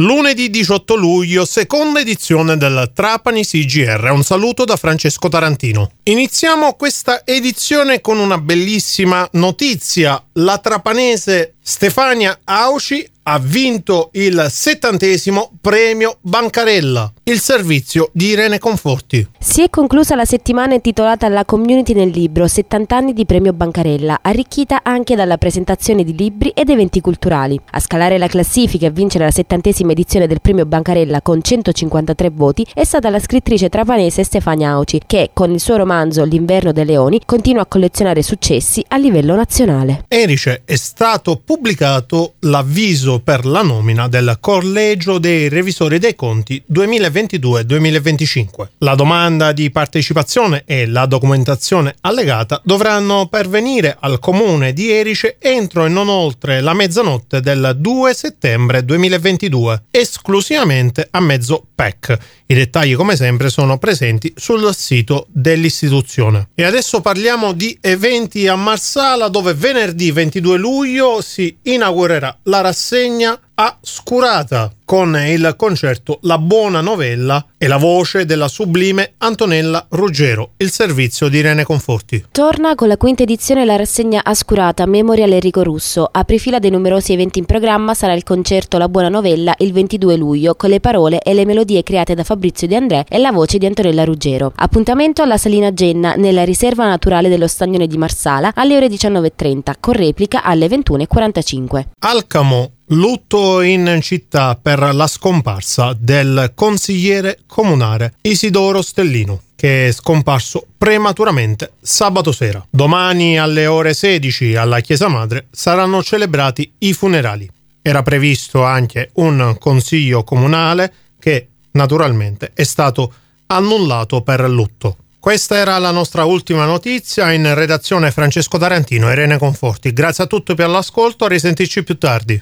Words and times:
Lunedì 0.00 0.48
18 0.48 0.94
luglio, 0.94 1.44
seconda 1.44 2.00
edizione 2.00 2.56
del 2.56 2.90
Trapani 2.94 3.44
CGR. 3.44 4.08
Un 4.10 4.22
saluto 4.22 4.64
da 4.64 4.76
Francesco 4.76 5.28
Tarantino. 5.28 5.90
Iniziamo 6.04 6.72
questa 6.72 7.26
edizione 7.26 8.00
con 8.00 8.18
una 8.18 8.38
bellissima 8.38 9.28
notizia. 9.32 10.24
La 10.34 10.56
trapanese 10.56 11.56
Stefania 11.62 12.40
Auci 12.44 13.06
ha 13.22 13.38
vinto 13.38 14.08
il 14.14 14.46
settantesimo 14.48 15.52
premio 15.60 16.16
Bancarella, 16.20 17.12
il 17.24 17.38
servizio 17.38 18.08
di 18.12 18.28
Irene 18.28 18.58
Conforti. 18.58 19.24
Si 19.38 19.62
è 19.62 19.70
conclusa 19.70 20.16
la 20.16 20.24
settimana 20.24 20.74
intitolata 20.74 21.26
alla 21.26 21.44
community 21.44 21.92
nel 21.92 22.08
libro 22.08 22.48
70 22.48 22.96
anni 22.96 23.12
di 23.12 23.26
premio 23.26 23.52
Bancarella, 23.52 24.20
arricchita 24.22 24.80
anche 24.82 25.14
dalla 25.14 25.36
presentazione 25.36 26.02
di 26.02 26.16
libri 26.16 26.48
ed 26.48 26.70
eventi 26.70 27.00
culturali. 27.00 27.60
A 27.70 27.78
scalare 27.78 28.18
la 28.18 28.26
classifica 28.26 28.86
e 28.86 28.90
vincere 28.90 29.26
la 29.26 29.30
settantesima 29.30 29.92
edizione 29.92 30.26
del 30.26 30.40
premio 30.40 30.66
Bancarella 30.66 31.20
con 31.20 31.42
153 31.42 32.30
voti 32.30 32.66
è 32.74 32.84
stata 32.84 33.10
la 33.10 33.20
scrittrice 33.20 33.68
trapanese 33.68 34.24
Stefania 34.24 34.70
Auci, 34.70 35.02
che 35.06 35.30
con 35.32 35.52
il 35.52 35.60
suo 35.60 35.76
romanzo 35.76 36.24
L'inverno 36.24 36.72
dei 36.72 36.86
leoni 36.86 37.20
continua 37.24 37.62
a 37.62 37.66
collezionare 37.66 38.22
successi 38.22 38.84
a 38.88 38.96
livello 38.96 39.36
nazionale. 39.36 40.04
Erice 40.08 40.62
è 40.64 40.76
stato 40.76 41.40
pubblicato 41.50 42.34
l'avviso 42.42 43.18
per 43.18 43.44
la 43.44 43.62
nomina 43.62 44.06
del 44.06 44.36
Collegio 44.38 45.18
dei 45.18 45.48
Revisori 45.48 45.98
dei 45.98 46.14
Conti 46.14 46.62
2022-2025. 46.72 48.68
La 48.78 48.94
domanda 48.94 49.50
di 49.50 49.68
partecipazione 49.72 50.62
e 50.64 50.86
la 50.86 51.06
documentazione 51.06 51.96
allegata 52.02 52.60
dovranno 52.62 53.26
pervenire 53.26 53.96
al 53.98 54.20
comune 54.20 54.72
di 54.72 54.92
Erice 54.92 55.38
entro 55.40 55.84
e 55.86 55.88
non 55.88 56.08
oltre 56.08 56.60
la 56.60 56.72
mezzanotte 56.72 57.40
del 57.40 57.74
2 57.76 58.14
settembre 58.14 58.84
2022, 58.84 59.86
esclusivamente 59.90 61.08
a 61.10 61.18
mezzo 61.18 61.64
PEC. 61.74 62.16
I 62.46 62.54
dettagli 62.54 62.94
come 62.94 63.16
sempre 63.16 63.48
sono 63.48 63.76
presenti 63.78 64.32
sul 64.36 64.72
sito 64.74 65.26
dell'istituzione. 65.30 66.50
E 66.54 66.62
adesso 66.62 67.00
parliamo 67.00 67.52
di 67.52 67.76
eventi 67.80 68.46
a 68.46 68.54
Marsala 68.54 69.28
dove 69.28 69.54
venerdì 69.54 70.12
22 70.12 70.58
luglio 70.58 71.20
si 71.20 71.39
inaugurerà 71.62 72.38
la 72.44 72.60
rassegna 72.60 73.38
a 73.62 73.76
Scurata 73.82 74.72
con 74.86 75.14
il 75.28 75.54
concerto 75.54 76.18
La 76.22 76.38
Buona 76.38 76.80
Novella 76.80 77.44
e 77.58 77.68
la 77.68 77.76
voce 77.76 78.24
della 78.24 78.48
sublime 78.48 79.12
Antonella 79.18 79.86
Ruggero, 79.90 80.52
il 80.56 80.70
servizio 80.70 81.28
di 81.28 81.38
Irene 81.38 81.62
Conforti. 81.62 82.24
Torna 82.32 82.74
con 82.74 82.88
la 82.88 82.96
quinta 82.96 83.22
edizione 83.22 83.66
la 83.66 83.76
rassegna 83.76 84.22
Ascurata 84.24 84.86
Memorial 84.86 85.32
Enrico 85.32 85.62
Russo. 85.62 86.08
Aprifila 86.10 86.58
dei 86.58 86.70
numerosi 86.70 87.12
eventi 87.12 87.38
in 87.38 87.44
programma 87.44 87.92
sarà 87.92 88.14
il 88.14 88.24
concerto 88.24 88.78
La 88.78 88.88
Buona 88.88 89.10
Novella 89.10 89.54
il 89.58 89.74
22 89.74 90.16
luglio 90.16 90.54
con 90.54 90.70
le 90.70 90.80
parole 90.80 91.20
e 91.20 91.34
le 91.34 91.44
melodie 91.44 91.82
create 91.82 92.14
da 92.14 92.24
Fabrizio 92.24 92.66
De 92.66 92.76
André 92.76 93.04
e 93.10 93.18
la 93.18 93.30
voce 93.30 93.58
di 93.58 93.66
Antonella 93.66 94.04
Ruggero. 94.04 94.52
Appuntamento 94.56 95.20
alla 95.20 95.36
Salina 95.36 95.72
Genna 95.74 96.14
nella 96.14 96.44
riserva 96.44 96.88
naturale 96.88 97.28
dello 97.28 97.46
Stagnone 97.46 97.86
di 97.86 97.98
Marsala 97.98 98.52
alle 98.54 98.76
ore 98.76 98.86
19.30 98.86 99.74
con 99.78 99.92
replica 99.92 100.42
alle 100.42 100.66
21.45. 100.66 101.84
Alcamo 101.98 102.70
Lutto 102.92 103.60
in 103.60 104.00
città 104.02 104.58
per 104.60 104.80
la 104.92 105.06
scomparsa 105.06 105.96
del 105.96 106.50
consigliere 106.56 107.38
comunale 107.46 108.14
Isidoro 108.22 108.82
Stellino 108.82 109.42
che 109.54 109.88
è 109.88 109.92
scomparso 109.92 110.66
prematuramente 110.76 111.74
sabato 111.80 112.32
sera. 112.32 112.66
Domani 112.68 113.38
alle 113.38 113.66
ore 113.66 113.94
16 113.94 114.56
alla 114.56 114.80
Chiesa 114.80 115.06
Madre 115.06 115.46
saranno 115.52 116.02
celebrati 116.02 116.72
i 116.78 116.92
funerali. 116.92 117.48
Era 117.80 118.02
previsto 118.02 118.64
anche 118.64 119.10
un 119.14 119.54
consiglio 119.60 120.24
comunale 120.24 120.92
che 121.20 121.46
naturalmente 121.72 122.50
è 122.54 122.64
stato 122.64 123.12
annullato 123.46 124.22
per 124.22 124.40
lutto. 124.48 124.96
Questa 125.20 125.54
era 125.54 125.76
la 125.76 125.90
nostra 125.90 126.24
ultima 126.24 126.64
notizia 126.64 127.30
in 127.30 127.54
redazione 127.54 128.10
Francesco 128.10 128.56
Tarantino 128.56 129.10
e 129.10 129.12
Irene 129.12 129.36
Conforti. 129.36 129.92
Grazie 129.92 130.24
a 130.24 130.26
tutti 130.26 130.54
per 130.54 130.70
l'ascolto, 130.70 131.28
risentirci 131.28 131.84
più 131.84 131.98
tardi. 131.98 132.38